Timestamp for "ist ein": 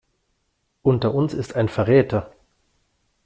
1.35-1.69